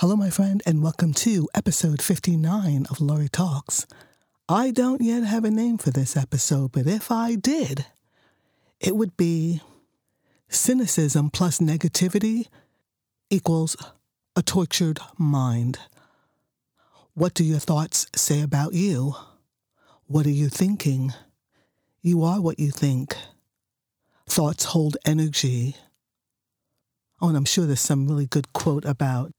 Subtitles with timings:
[0.00, 3.86] Hello, my friend, and welcome to episode 59 of Lori Talks.
[4.48, 7.84] I don't yet have a name for this episode, but if I did,
[8.80, 9.60] it would be
[10.48, 12.46] Cynicism plus Negativity
[13.28, 13.76] equals
[14.34, 15.78] a tortured mind.
[17.12, 19.16] What do your thoughts say about you?
[20.06, 21.12] What are you thinking?
[22.00, 23.14] You are what you think.
[24.26, 25.76] Thoughts hold energy.
[27.20, 29.32] Oh, and I'm sure there's some really good quote about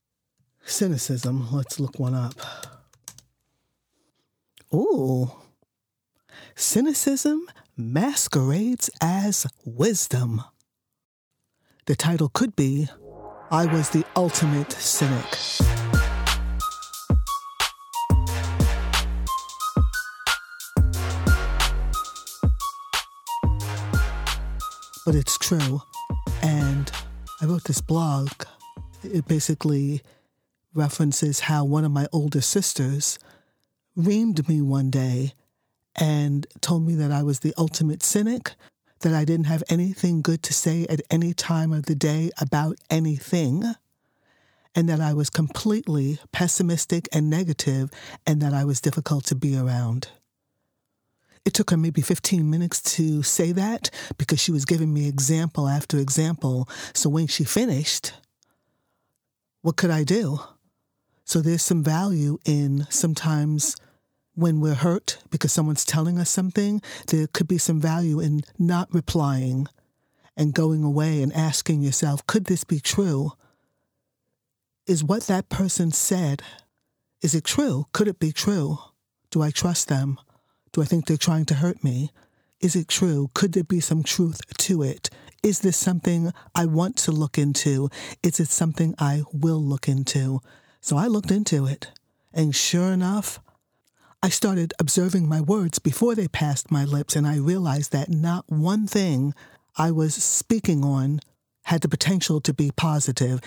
[0.64, 1.48] cynicism.
[1.52, 2.34] Let's look one up.
[4.74, 5.30] Ooh.
[6.54, 7.46] Cynicism
[7.76, 10.42] masquerades as wisdom.
[11.86, 12.88] The title could be
[13.50, 15.26] I Was the Ultimate Cynic.
[25.04, 25.82] But it's true.
[26.42, 26.90] And
[27.40, 28.30] I wrote this blog.
[29.02, 30.00] It basically
[30.74, 33.18] references how one of my older sisters
[33.96, 35.32] reamed me one day
[35.96, 38.52] and told me that I was the ultimate cynic,
[39.00, 42.78] that I didn't have anything good to say at any time of the day about
[42.88, 43.64] anything,
[44.74, 47.90] and that I was completely pessimistic and negative,
[48.26, 50.08] and that I was difficult to be around.
[51.44, 55.68] It took her maybe 15 minutes to say that because she was giving me example
[55.68, 56.68] after example.
[56.94, 58.14] So when she finished,
[59.60, 60.38] what could I do?
[61.24, 63.76] So there's some value in sometimes
[64.34, 68.92] when we're hurt because someone's telling us something, there could be some value in not
[68.92, 69.66] replying
[70.36, 73.32] and going away and asking yourself, could this be true?
[74.86, 76.42] Is what that person said,
[77.20, 77.86] is it true?
[77.92, 78.78] Could it be true?
[79.30, 80.18] Do I trust them?
[80.72, 82.10] Do I think they're trying to hurt me?
[82.60, 83.30] Is it true?
[83.34, 85.10] Could there be some truth to it?
[85.42, 87.90] Is this something I want to look into?
[88.22, 90.40] Is it something I will look into?
[90.84, 91.92] So I looked into it,
[92.34, 93.38] and sure enough,
[94.20, 98.50] I started observing my words before they passed my lips, and I realized that not
[98.50, 99.32] one thing
[99.78, 101.20] I was speaking on
[101.66, 103.40] had the potential to be positive.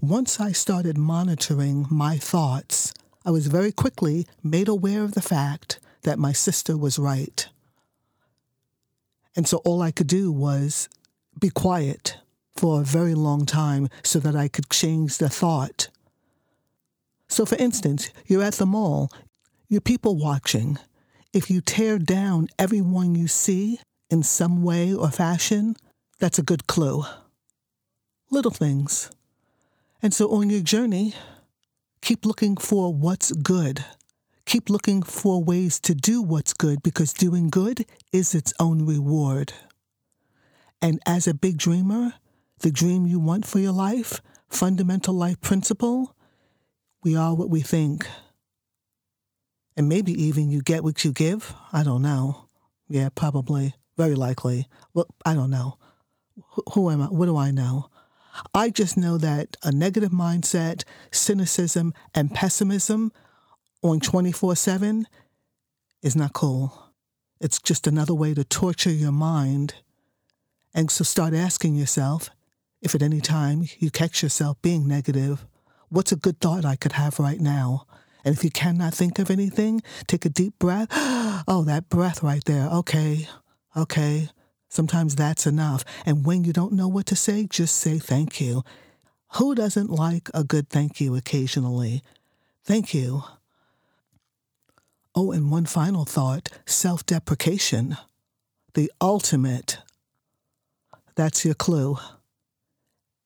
[0.00, 2.92] Once I started monitoring my thoughts,
[3.24, 7.48] I was very quickly made aware of the fact that my sister was right.
[9.36, 10.88] And so all I could do was
[11.40, 12.18] be quiet
[12.56, 15.90] for a very long time so that I could change the thought
[17.34, 19.10] so, for instance, you're at the mall,
[19.68, 20.78] you're people watching.
[21.32, 25.74] If you tear down everyone you see in some way or fashion,
[26.20, 27.02] that's a good clue.
[28.30, 29.10] Little things.
[30.00, 31.14] And so on your journey,
[32.02, 33.84] keep looking for what's good.
[34.46, 39.52] Keep looking for ways to do what's good because doing good is its own reward.
[40.80, 42.14] And as a big dreamer,
[42.60, 46.13] the dream you want for your life, fundamental life principle,
[47.04, 48.08] we are what we think.
[49.76, 51.54] And maybe even you get what you give.
[51.72, 52.48] I don't know.
[52.88, 53.74] Yeah, probably.
[53.96, 54.66] Very likely.
[54.94, 55.78] Well, I don't know.
[56.72, 57.06] Who, am I?
[57.06, 57.90] What do I know?
[58.52, 60.82] I just know that a negative mindset,
[61.12, 63.12] cynicism, and pessimism
[63.82, 65.06] on 24 7
[66.02, 66.90] is not cool.
[67.40, 69.74] It's just another way to torture your mind.
[70.74, 72.30] And so start asking yourself
[72.82, 75.46] if at any time you catch yourself being negative,
[75.94, 77.86] What's a good thought I could have right now?
[78.24, 80.88] And if you cannot think of anything, take a deep breath.
[81.46, 82.68] Oh, that breath right there.
[82.68, 83.28] Okay,
[83.76, 84.28] okay.
[84.68, 85.84] Sometimes that's enough.
[86.06, 88.64] And when you don't know what to say, just say thank you.
[89.34, 92.02] Who doesn't like a good thank you occasionally?
[92.64, 93.22] Thank you.
[95.14, 97.96] Oh, and one final thought self deprecation.
[98.72, 99.78] The ultimate.
[101.14, 101.98] That's your clue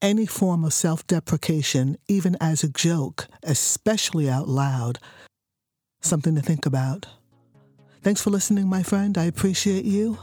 [0.01, 4.99] any form of self deprecation, even as a joke, especially out loud,
[6.01, 7.07] something to think about.
[8.03, 9.19] Thanks for listening, my friend.
[9.19, 10.19] I appreciate you.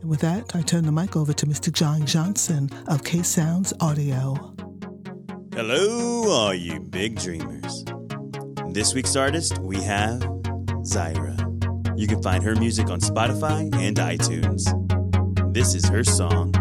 [0.00, 1.72] And with that, I turn the mic over to Mr.
[1.72, 4.54] John Johnson of K Sounds Audio.
[5.52, 7.84] Hello, all you big dreamers.
[8.68, 10.20] This week's artist, we have
[10.82, 11.36] Zyra.
[11.98, 14.62] You can find her music on Spotify and iTunes.
[15.52, 16.52] This is her song,